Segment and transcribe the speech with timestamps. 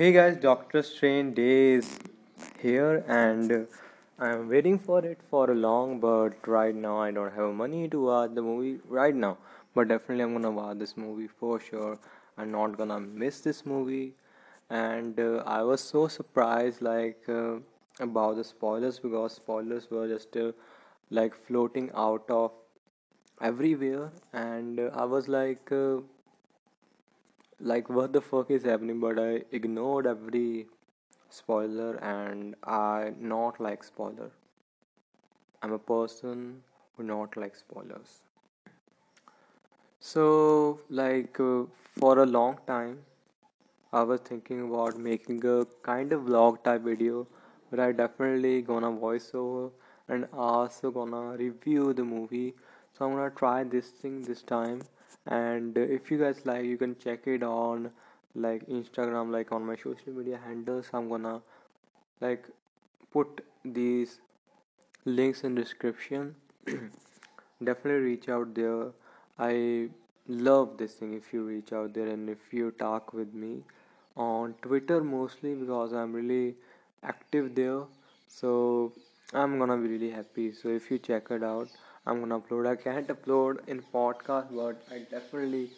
[0.00, 1.98] Hey guys, Doctor Strange is
[2.58, 3.58] here, and uh,
[4.18, 6.00] I'm waiting for it for a long.
[6.00, 9.36] But right now, I don't have money to watch the movie right now.
[9.74, 11.98] But definitely, I'm gonna watch this movie for sure.
[12.38, 14.14] I'm not gonna miss this movie,
[14.70, 17.56] and uh, I was so surprised, like uh,
[18.08, 20.52] about the spoilers because spoilers were just uh,
[21.10, 22.52] like floating out of
[23.42, 25.70] everywhere, and uh, I was like.
[27.62, 30.66] Like what the fuck is happening but i ignored every
[31.28, 34.30] spoiler and i not like spoiler.
[35.62, 36.62] I'm a person
[36.96, 38.22] who not like spoilers.
[40.00, 41.64] So like uh,
[41.98, 42.98] for a long time
[43.92, 47.26] i was thinking about making a kind of vlog type video
[47.70, 49.68] but i definitely gonna voice over
[50.08, 52.54] and also gonna review the movie.
[52.92, 54.80] So i'm gonna try this thing this time
[55.30, 57.90] and if you guys like you can check it on
[58.34, 60.88] like instagram like on my social media handles.
[60.92, 61.40] I'm gonna
[62.20, 62.44] like
[63.12, 64.20] put these
[65.04, 66.34] links in description.
[67.64, 68.92] Definitely reach out there.
[69.38, 69.88] I
[70.28, 73.64] love this thing if you reach out there and if you talk with me
[74.16, 76.54] on twitter mostly because i'm really
[77.02, 77.82] active there.
[78.28, 78.92] So
[79.34, 80.52] i'm gonna be really happy.
[80.52, 81.68] So if you check it out
[82.06, 82.66] i'm gonna upload.
[82.70, 85.70] I can't upload in podcast but i definitely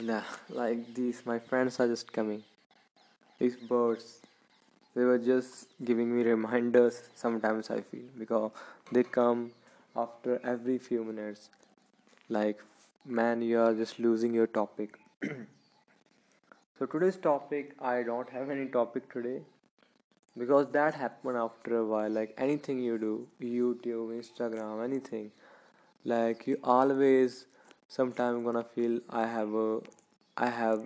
[0.00, 0.22] nah
[0.60, 2.42] like these my friends are just coming.
[3.38, 4.20] These birds
[4.94, 8.50] they were just giving me reminders sometimes i feel because
[8.92, 9.52] they come
[9.96, 11.50] after every few minutes.
[12.28, 12.60] Like
[13.04, 14.98] man you are just losing your topic.
[16.78, 19.36] So today's topic i don't have any topic today
[20.36, 25.30] because that happen after a while like anything you do youtube instagram anything
[26.04, 27.46] like you always
[27.88, 29.80] sometime gonna feel i have a
[30.36, 30.84] i have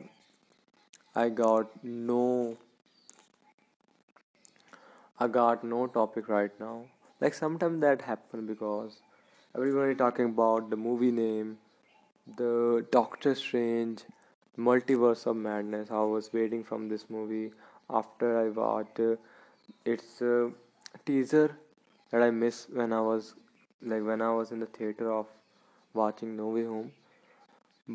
[1.14, 2.56] i got no
[5.20, 6.84] i got no topic right now.
[7.20, 8.98] Like sometimes that happen because
[9.56, 11.59] everybody talking about the movie name
[12.36, 14.03] the doctor strange
[14.56, 15.91] multiverse of madness.
[15.91, 17.50] I was waiting from this movie
[17.91, 19.00] after i watched
[19.84, 20.50] its a
[21.04, 21.56] teaser
[22.10, 23.34] that i miss when i was
[23.82, 25.26] like when i was in the theater of
[25.94, 26.92] watching no way home.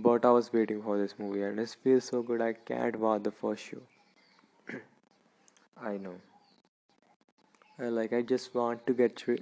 [0.05, 2.41] But i was waiting for this movie and it feels so good.
[2.41, 3.81] I can't watch the first show.
[5.81, 6.15] I know.
[7.77, 9.41] Like i just want to get rich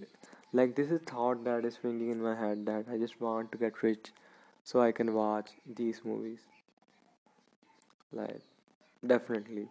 [0.54, 3.58] like this is thought that is ringing in my head that i just want to
[3.58, 4.12] get rich
[4.64, 6.40] so i can watch these movies.
[8.12, 8.42] Like
[9.06, 9.68] definitely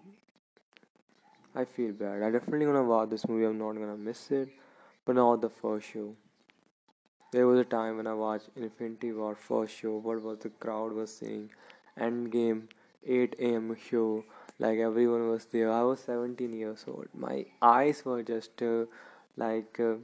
[1.54, 2.22] i feel bad.
[2.22, 3.44] I definitely gonna watch this movie.
[3.44, 4.48] I'm not gonna miss it.
[5.04, 6.14] But not the first show.
[7.32, 9.96] There was a time when i watched infinity war first show.
[9.98, 11.50] What was the crowd was saying?
[11.98, 12.62] Endgame
[13.06, 14.24] 8 a.m show.
[14.58, 15.72] Like everyone was there.
[15.72, 17.08] I was 17 years old.
[17.14, 18.84] My eyes were just uh,
[19.36, 19.94] like uh,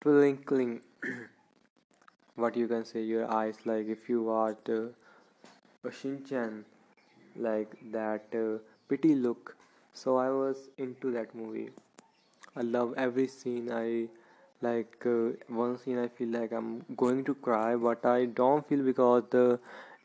[0.00, 0.80] twinkling.
[2.36, 3.56] What you can say your eyes.
[3.64, 4.88] Like if you watched uh,
[5.86, 6.64] shinchan
[7.36, 8.58] like that uh,
[8.88, 9.56] pity look
[10.02, 11.70] so i was into that movie.
[12.54, 13.70] I love every scene.
[13.72, 14.08] I
[14.62, 18.82] like uh, one scene i feel like i'm going to cry but i don't feel
[18.82, 19.58] because the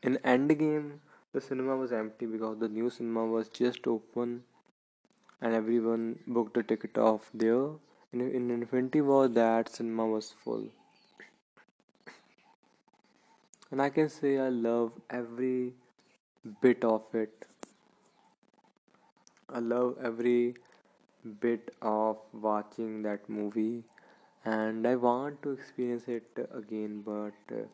[0.04, 0.88] in endgame
[1.34, 4.44] the cinema was empty because the new cinema was just open
[5.42, 7.70] and everyone booked a ticket off there.
[8.14, 10.66] In, in infinity war that cinema was full.
[13.72, 15.74] And i can say i love every
[16.62, 17.46] bit of it
[19.54, 20.56] i love every
[21.40, 23.84] bit of watching that movie
[24.44, 26.24] and I want to experience it
[26.54, 27.66] again, but uh,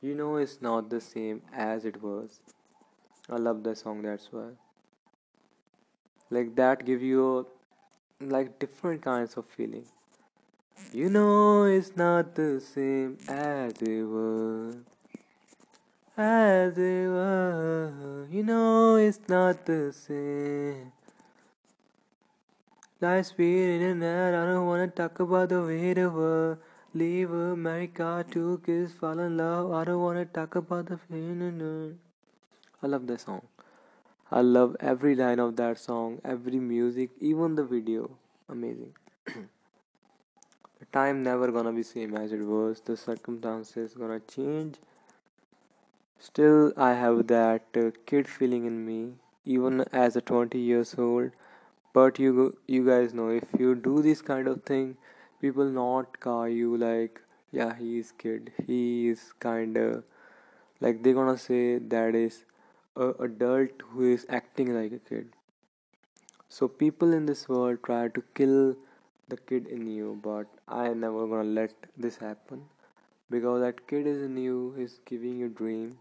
[0.00, 2.40] you know, it's not the same as it was.
[3.28, 4.48] I love the song, that's why.
[6.30, 7.46] Like that give you
[8.20, 9.84] like different kinds of feeling.
[10.92, 14.76] You know, it's not the same as it was.
[16.16, 20.92] As it was, you know, it's not the same.
[23.04, 24.34] Life's in and out.
[24.34, 26.56] I don't wanna talk about the way the world.
[26.94, 29.72] Leave America to kiss, fall in love.
[29.72, 31.98] I don't wanna talk about the feeling.
[32.82, 33.42] I love that song.
[34.30, 38.10] I love every line of that song, every music, even the video.
[38.48, 38.94] Amazing.
[39.26, 42.80] the time never gonna be same as it was.
[42.80, 44.76] The circumstances gonna change.
[46.18, 49.00] Still, I have that uh, kid feeling in me,
[49.44, 51.32] even as a 20 years old.
[51.94, 54.96] But you you guys know if you do this kind of thing,
[55.40, 58.52] people not call you like yeah he is kid.
[58.66, 60.02] He is kinda
[60.80, 62.44] like they're gonna say that is
[62.96, 65.30] a adult who is acting like a kid.
[66.48, 68.74] so people in this world try to kill
[69.32, 70.46] the kid in you but
[70.78, 72.62] i am never gonna let this happen
[73.36, 75.98] because that kid is in you is giving you dream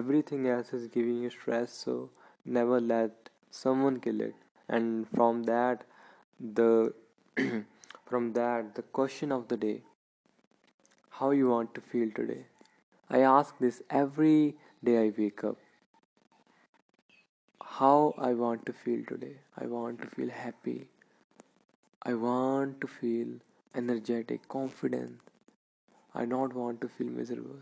[0.00, 1.94] everything else is giving you stress so
[2.44, 4.34] never let someone kill it
[4.78, 5.84] and from that
[6.60, 6.92] the
[8.10, 9.78] from that the question of the day
[11.18, 12.42] how you want to feel today
[13.10, 14.54] i ask this every
[14.90, 15.58] day i wake up
[17.78, 19.36] how I want to feel today.
[19.56, 20.88] I want to feel happy.
[22.02, 23.28] I want to feel
[23.74, 25.20] energetic, confident.
[26.14, 27.60] I don't want to feel miserable.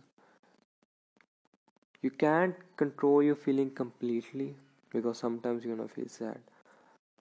[2.03, 4.57] You can't control your feeling completely
[4.91, 6.41] because sometimes you're gonna feel sad.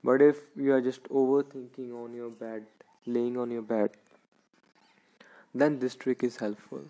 [0.03, 2.65] But if you are just overthinking on your bed,
[3.05, 3.91] laying on your bed,
[5.53, 6.83] then this trick is helpful.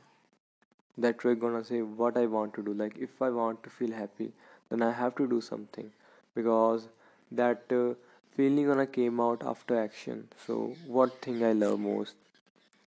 [0.98, 2.74] That trick gonna say what I want to do.
[2.74, 4.34] Like if I want to feel happy,
[4.70, 5.92] then I have to do something
[6.36, 6.90] because
[7.32, 7.94] that uh,
[8.36, 10.28] feeling gonna came out after action.
[10.46, 12.16] So what thing I love most?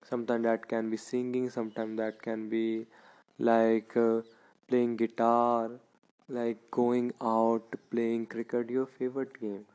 [0.09, 2.87] Sometimes that can be singing, sometimes that can be
[3.39, 4.21] like uh,
[4.67, 5.71] playing guitar,
[6.29, 9.65] like going out playing cricket, your favorite game,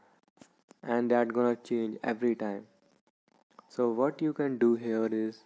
[0.86, 2.66] and that gonna change every time.
[3.68, 5.38] So what you can do here is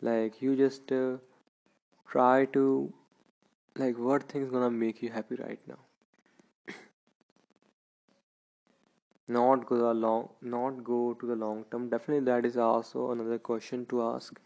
[0.00, 1.16] like you just uh,
[2.08, 2.92] try to
[3.76, 5.78] like what thing's gonna make you happy right now.
[9.28, 11.88] Not go the long not go to the long term.
[11.88, 14.40] Definitely that is also another question to ask.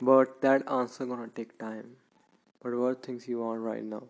[0.00, 1.96] But that answer gonna take time.
[2.62, 4.04] But what things you want right now?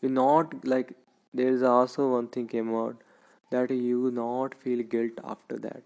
[0.00, 0.92] You not like
[1.32, 3.02] there is also one thing came out
[3.50, 5.82] that you not feel guilt after that.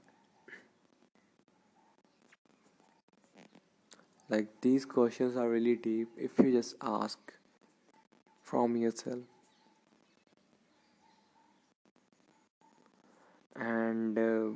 [4.28, 7.19] Like these questions are really deep if you just ask
[8.43, 9.20] from yourself.
[13.56, 14.50] And uh,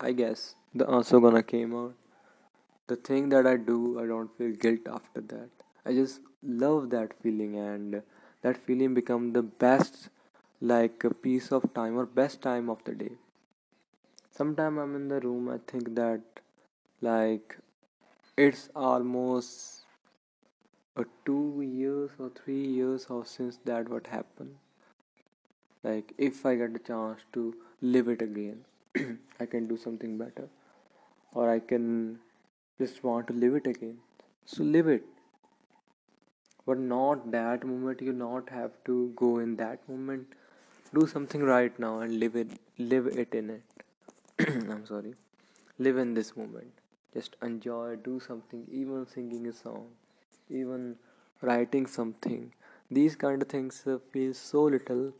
[0.00, 1.94] i guess the answer gonna came out.
[2.88, 5.50] The thing that i do i don't feel guilt after that.
[5.86, 8.02] I just love that feeling and
[8.42, 10.10] that feeling become the best
[10.60, 13.12] like a piece of time or best time of the day.
[14.30, 16.20] Sometime i'm in the room i think that
[17.00, 17.56] like
[18.36, 19.84] it's almost
[20.96, 24.56] a two years or three years of since that what happened.
[25.82, 28.64] Like if i get a chance to live it again
[29.40, 30.48] i can do something better.
[31.32, 32.18] Or i can
[32.78, 33.96] just want to live it again.
[34.44, 35.04] So live it.
[36.66, 40.26] But not that moment you not have to go in that moment
[40.94, 43.62] do something right now and live it live it in it.
[44.48, 45.14] I'm sorry.
[45.78, 46.72] Live in this moment.
[47.14, 49.88] Just enjoy do something even singing a song
[50.50, 50.96] even
[51.42, 52.52] writing something.
[52.90, 55.12] These kind of things uh, feel so little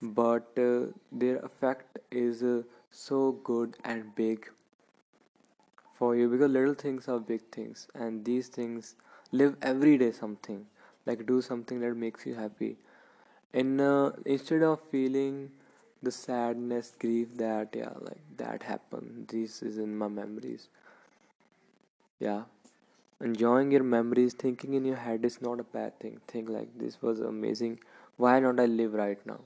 [0.00, 4.50] but uh, their effect is uh, so good and big
[5.94, 8.96] for you because little things are big things and these things
[9.30, 10.66] live every day something.
[11.06, 12.76] Like do something that makes you happy
[13.54, 15.50] and uh, instead of feeling
[16.02, 20.68] the sadness grief that yeah like that happened this is in my memories.
[22.18, 22.44] Yeah.
[23.20, 26.20] Enjoying your memories thinking in your head is not a bad thing.
[26.26, 27.80] Think like this was amazing.
[28.16, 29.40] Why not i live right now?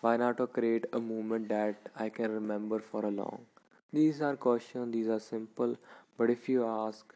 [0.00, 3.46] Why not to create a moment that I can remember for a long?
[3.92, 5.76] These are questions, these are simple,
[6.18, 7.14] but if you ask,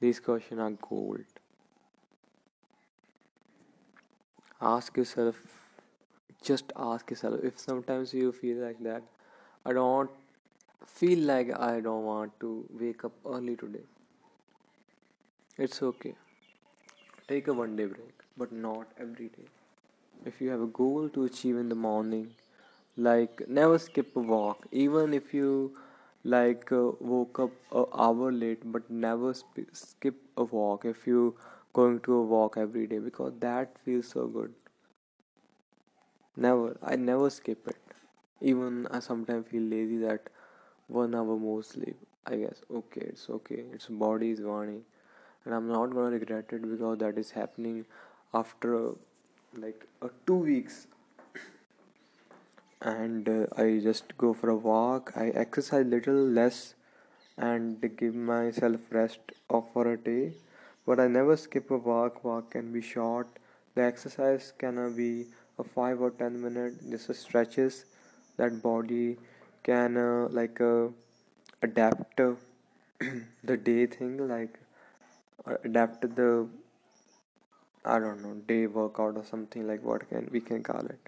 [0.00, 1.24] these questions are gold.
[4.60, 5.36] Ask yourself,
[6.42, 9.02] just ask yourself if sometimes you feel like that.
[9.64, 10.10] I don't
[10.86, 13.84] feel like I don't want to wake up early today.
[15.58, 16.14] It's okay.
[17.28, 19.46] Take a one day break, but not every day.
[20.24, 22.34] If you have a goal to achieve in the morning,
[22.96, 25.72] like never skip a walk even if you
[26.24, 31.34] like uh, woke up an hour late but never sp- skip a walk if you
[31.80, 34.54] going to a walk every day because that feels so good.
[36.36, 37.94] Never i never skip it.
[38.50, 40.28] Even i sometimes feel lazy that
[40.98, 42.62] one hour more sleep i guess.
[42.80, 43.62] Okay it's okay.
[43.78, 44.82] Its body is warning.
[45.44, 47.84] And i'm not gonna regret it because that is happening
[48.34, 48.92] after
[49.66, 50.86] like uh, two weeks.
[52.80, 55.12] And uh, I just go for a walk.
[55.16, 56.74] I exercise little less
[57.36, 60.32] and give myself rest of for a day.
[60.86, 62.24] But I never skip a walk.
[62.24, 63.28] Walk can be short.
[63.74, 65.26] The exercise can be
[65.58, 66.74] a five or ten minute.
[66.90, 67.84] Just stretches
[68.38, 69.18] that body
[69.62, 70.88] can uh, like uh,
[71.62, 72.34] adapt uh,
[73.44, 74.58] the day thing like
[75.46, 76.48] uh, adapt the
[77.86, 80.98] I don't know day workout or something like what can we can call it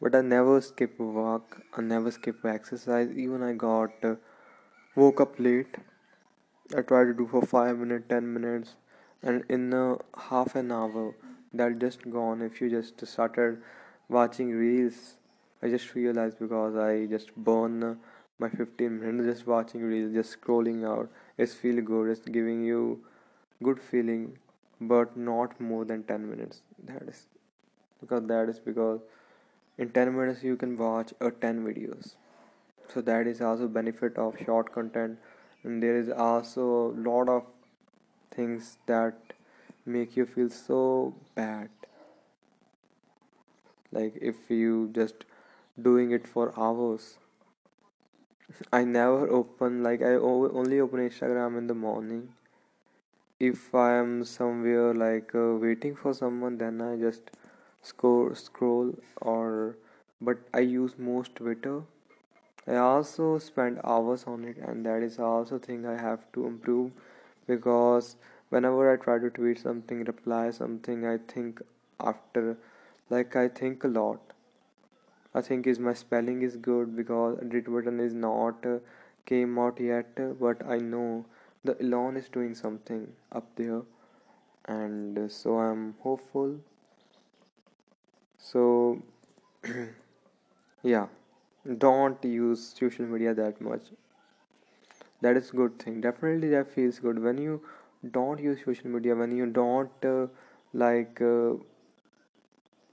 [0.00, 1.60] but I never skip a walk.
[1.76, 3.10] I never skip exercise.
[3.14, 4.16] Even I got uh,
[4.94, 5.76] woke up late.
[6.74, 8.74] I try to do for five minutes, ten minutes,
[9.22, 9.96] and in uh,
[10.30, 11.14] half an hour
[11.52, 12.42] that just gone.
[12.42, 13.62] If you just started
[14.08, 15.16] watching reels,
[15.62, 17.98] I just realized because I just burn
[18.38, 21.10] my 15 minutes just watching reels, just scrolling out.
[21.38, 22.10] It's feel good.
[22.10, 23.04] It's giving you
[23.62, 24.38] good feeling,
[24.80, 26.62] but not more than 10 minutes.
[26.84, 27.26] That is
[28.00, 29.00] because that is because
[29.78, 32.14] in 10 minutes you can watch a 10 videos
[32.92, 35.18] so that is also benefit of short content
[35.66, 37.44] and there is also a lot of
[38.30, 39.32] things that
[39.84, 41.70] make you feel so bad.
[43.90, 45.24] Like if you just
[45.80, 47.18] doing it for hours.
[48.72, 52.28] I never open like i only open instagram in the morning.
[53.48, 57.30] If i am somewhere like uh, waiting for someone then i just
[57.82, 59.76] scroll scroll or
[60.20, 61.74] but i use most twitter
[62.68, 66.90] I also spend hours on it, and that is also thing I have to improve
[67.46, 68.16] because
[68.48, 71.62] whenever I try to tweet something, reply something, I think
[72.00, 72.56] after,
[73.08, 74.20] like I think a lot.
[75.34, 78.78] I think is my spelling is good because edit button is not uh,
[79.26, 81.26] came out yet, but I know
[81.64, 83.82] the Elon is doing something up there,
[84.64, 86.56] and uh, so I'm hopeful.
[88.38, 89.02] So
[90.82, 91.06] yeah.
[91.78, 93.82] Don't use social media that much.
[95.20, 96.00] That is good thing.
[96.00, 97.18] Definitely that feels good.
[97.22, 97.60] When you
[98.12, 100.26] don't use social media when you don't uh,
[100.72, 101.54] like uh,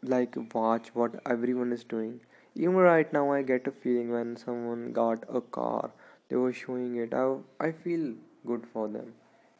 [0.03, 2.19] like watch what everyone is doing
[2.55, 5.89] even right now i get a feeling when someone got a car
[6.29, 7.25] they were showing it i,
[7.59, 8.13] I feel
[8.45, 9.13] good for them.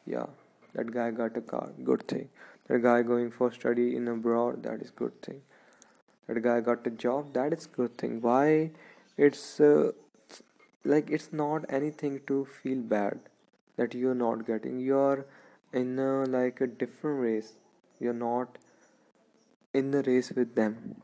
[0.05, 0.25] Yeah
[0.74, 2.29] that guy got a car good thing.
[2.67, 5.41] That guy going for study in abroad that is good thing.
[6.27, 8.22] That guy got a job that is good thing.
[8.22, 8.72] Why
[9.17, 9.91] it's uh,
[10.86, 13.20] like it's not anything to feel bad
[13.77, 14.79] that you're not getting.
[14.79, 15.25] You're
[15.74, 17.53] in a, like a different race.
[18.00, 18.58] You're not
[19.74, 21.01] in the race with them.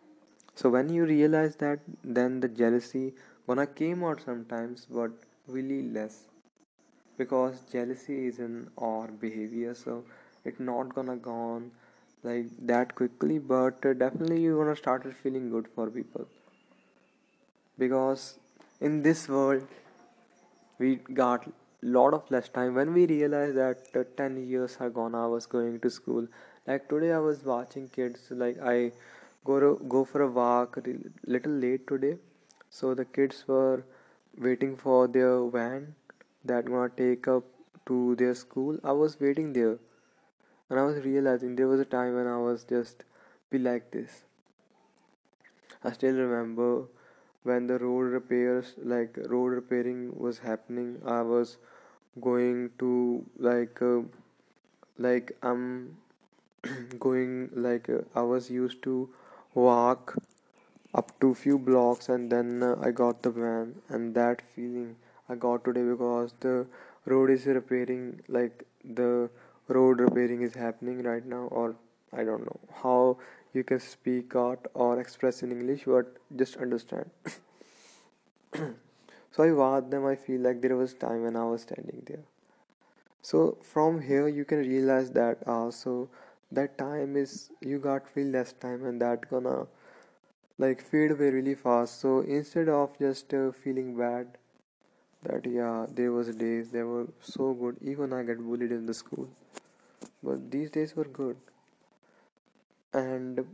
[0.56, 3.14] So when you realize that then the jealousy
[3.48, 5.12] gonna came out sometimes but
[5.48, 6.26] really less.
[7.18, 10.04] Because jealousy is in our behavior so
[10.46, 11.72] it's not gonna go on
[12.24, 16.28] like that quickly but uh, definitely you're gonna start feeling good for people
[17.80, 18.40] because
[18.82, 19.68] in this world
[20.78, 21.48] we got
[21.82, 22.76] lot of less time.
[22.76, 26.28] When we realized that uh, 10 years are gone i was going to school
[26.68, 28.92] like today i was watching kids like i
[29.46, 30.78] go to, go for a walk
[31.26, 32.18] little late today.
[32.70, 33.84] So the kids were
[34.38, 35.96] waiting for their van
[36.46, 37.44] that gonna take up
[37.88, 38.78] to their school.
[38.84, 39.78] I was waiting there
[40.70, 43.04] and i was realizing there was a time when i was just
[43.50, 44.24] be like this.
[45.84, 46.84] I still remember
[47.44, 51.58] when the road repairs like road repairing was happening i was
[52.22, 54.02] going to like uh,
[54.98, 55.98] like i'm
[57.00, 59.10] going like uh, i was used to
[59.54, 60.16] walk
[60.94, 63.76] up to few blocks and then uh, i got the van.
[63.90, 64.96] And that feeling
[65.30, 66.66] i got today because the
[67.06, 69.30] road is repairing like the
[69.68, 71.76] road repairing is happening right now or
[72.14, 73.18] i don't know how
[73.54, 77.10] you can speak out or express in english but just understand.
[79.36, 82.24] So i watched them i feel like there was time when i was standing there.
[83.22, 86.10] So from here you can realize that also
[86.52, 89.68] that time is you got feel less time and that gonna
[90.58, 92.00] like fade away really fast.
[92.02, 94.38] So instead of just uh, feeling bad
[95.24, 98.94] that yeah there was days they were so good even i get bullied in the
[98.94, 99.30] school.
[100.24, 101.38] But these days were good
[102.94, 103.46] and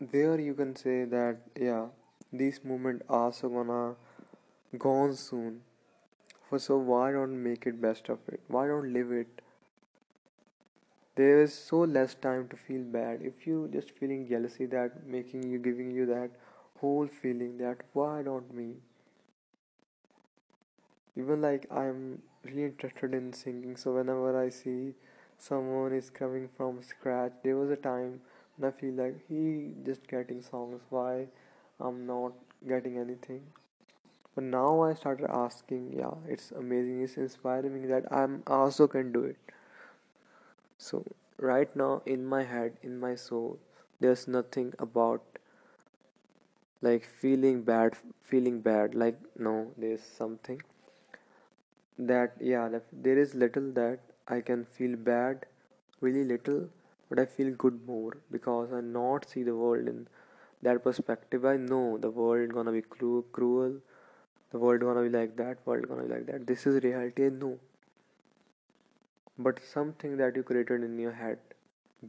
[0.00, 1.86] there you can say that yeah
[2.32, 3.94] these moments also gonna
[4.78, 5.62] gone soon.
[6.48, 8.40] For so why don't make it best of it?
[8.48, 9.42] Why don't live it?
[11.16, 13.22] There is so less time to feel bad.
[13.22, 16.30] If you just feeling jealousy that making you giving you that
[16.80, 18.74] whole feeling that why don't me?
[21.16, 23.76] Even like i'm really interested in singing.
[23.76, 24.94] So whenever i see
[25.38, 28.20] someone is coming from scratch there was a time
[28.56, 30.80] and I feel like he just getting songs.
[30.90, 31.26] Why
[31.80, 32.32] I'm not
[32.68, 33.42] getting anything?
[34.34, 37.02] But now I started asking, yeah, it's amazing.
[37.02, 39.36] It's inspiring me that I'm also can do it.
[40.78, 41.04] So
[41.38, 43.58] right now in my head, in my soul,
[44.00, 45.22] there's nothing about
[46.82, 48.94] like feeling bad, feeling bad.
[48.94, 50.62] Like no, there's something
[51.98, 55.46] that yeah, there is little that I can feel bad,
[56.00, 56.68] really little
[57.08, 60.08] but I feel good more because I not see the world in
[60.62, 61.44] that perspective.
[61.44, 63.80] I know the world gonna be cru- cruel
[64.52, 66.46] the world gonna be like that world gonna be like that.
[66.46, 67.58] This is reality i know.
[69.38, 71.38] But something that you created in your head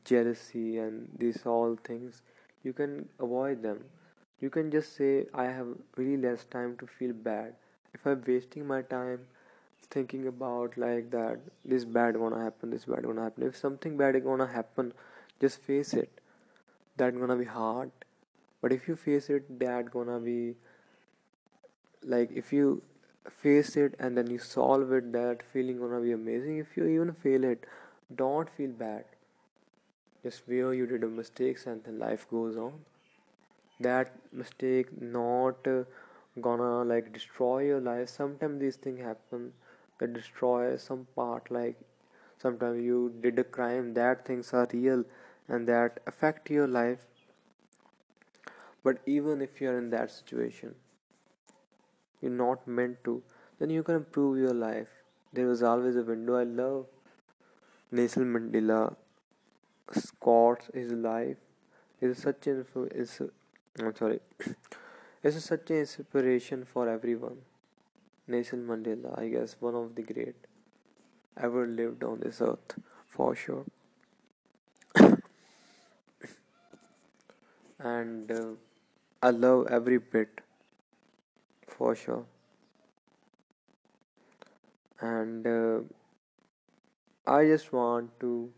[0.05, 2.21] jealousy and these all things
[2.63, 3.85] you can avoid them.
[4.39, 7.55] You can just say i have really less time to feel bad.
[7.93, 9.27] If i'm wasting my time
[9.85, 13.43] thinking about like that this bad gonna happen this bad gonna happen.
[13.43, 14.93] If something bad is gonna happen
[15.41, 16.09] just face it.
[16.97, 17.91] That gonna be hard.
[18.61, 20.55] But if you face it that gonna be
[22.03, 22.81] like if you
[23.29, 26.57] face it and then you solve it that feeling gonna be amazing.
[26.59, 27.65] If you even fail it
[28.15, 29.05] don't feel bad.
[30.23, 32.73] Just where you did a mistakes and then life goes on.
[33.79, 35.83] That mistake not uh,
[36.41, 38.09] gonna like destroy your life.
[38.09, 39.53] Sometimes these things happen
[39.99, 41.77] destroy some part like
[42.37, 45.03] sometimes you did a crime that things are real
[45.47, 47.05] and that affect your life.
[48.83, 50.75] But even if you're in that situation
[52.21, 53.23] you're not meant to
[53.59, 54.87] then you can improve your life.
[55.33, 56.35] There was always a window.
[56.35, 56.85] I love
[57.91, 58.95] nelson mandela
[59.91, 61.37] Scott's his life.
[62.01, 63.21] Is such an is
[63.79, 64.19] I'm sorry.
[65.23, 67.37] It's such an inspiration for everyone
[68.27, 70.35] Nelson Mandela I guess one of the great
[71.37, 72.77] ever lived on this earth
[73.07, 73.65] for sure.
[77.79, 78.51] And uh,
[79.23, 80.41] I love every bit
[81.67, 82.25] for sure.
[84.99, 85.79] And uh,
[87.27, 88.51] I just want to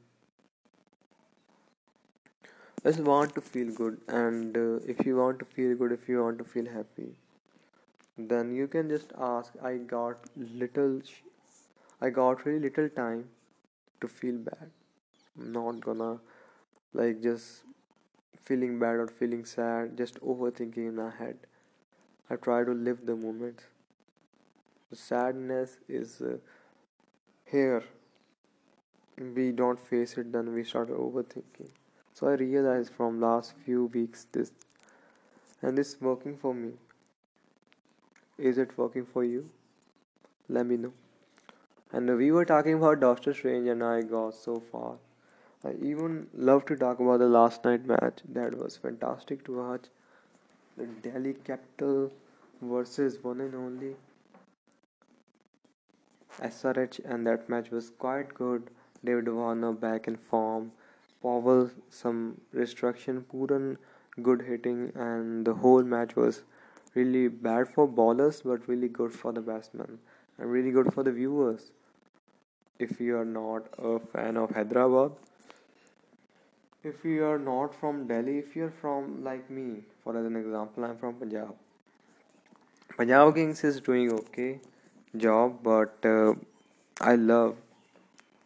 [2.83, 4.01] I just want to feel good.
[4.07, 7.15] And uh, if you want to feel good if you want to feel happy
[8.17, 11.01] then you can just ask I got little
[12.01, 13.29] I got really little time
[14.01, 14.69] to feel bad
[15.37, 16.19] I'm not gonna
[16.93, 17.63] like just
[18.47, 21.37] feeling bad or feeling sad, just overthinking in my head.
[22.29, 23.59] I try to live the moment.
[24.89, 26.37] The sadness is uh,
[27.45, 27.83] here.
[29.17, 31.69] We don't face it, then we start overthinking.
[32.13, 34.51] So I realized from last few weeks this,
[35.61, 36.73] and this working for me.
[38.37, 39.49] Is it working for you?
[40.47, 40.93] Let me know.
[41.91, 44.97] And we were talking about Doctor Strange, and I got so far.
[45.63, 48.19] I even love to talk about the last night match.
[48.29, 49.85] That was fantastic to watch.
[50.77, 52.11] The Delhi Capital
[52.61, 53.95] versus one and only
[56.39, 58.69] SRH, and that match was quite good.
[59.03, 60.71] David Warner back in form.
[61.23, 63.77] Powell some restriction, Pooran
[64.21, 66.43] good hitting, and the whole match was
[66.97, 69.97] really bad for bowlers but really good for the batsmen
[70.37, 71.71] and really good for the viewers.
[72.79, 75.11] If you are not a fan of Hyderabad,
[76.83, 80.85] if you are not from Delhi, if you're from like me, for as an example,
[80.85, 81.55] I'm from Punjab.
[82.95, 84.59] Punjab Kings is doing okay
[85.15, 86.33] job, but uh,
[87.01, 87.57] I love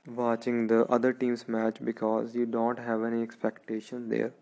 [0.08, 4.34] watching the other team's match because you don't have any expectation there.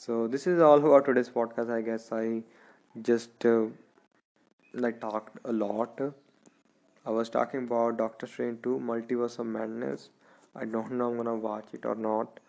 [0.00, 1.70] So this is all about today's podcast.
[1.70, 2.42] I guess I
[3.02, 3.64] just uh,
[4.72, 6.00] like talked a lot.
[7.04, 10.08] I was talking about Doctor Strange 2 Multiverse of Madness
[10.56, 12.40] I don't know I'm gonna watch it or not,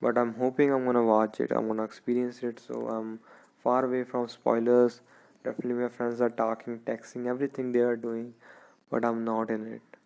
[0.00, 1.50] but I'm hoping I'm gonna watch it.
[1.50, 2.60] I'm gonna experience it.
[2.60, 3.18] So I'm
[3.64, 5.00] far away from spoilers.
[5.42, 8.34] Definitely, my friends are talking, texting, everything they are doing,
[8.88, 9.98] but I'm not in it.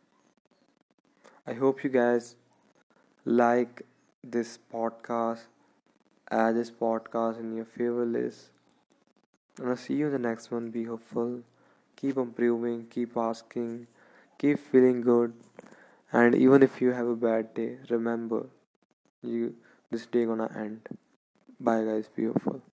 [1.47, 2.37] I hope you guys
[3.27, 3.83] like
[4.25, 5.47] this podcast,
[6.30, 8.50] add this podcast in your favorite list.
[9.58, 10.70] And I'll see you in the next one.
[10.70, 11.42] Be hopeful,
[11.96, 13.86] keep improving, keep asking,
[14.38, 15.34] keep feeling good.
[16.12, 18.46] And even if you have a bad day remember
[19.22, 19.56] you
[19.90, 20.82] this day gonna end.
[21.60, 22.08] Bye guys.
[22.14, 22.62] Beautiful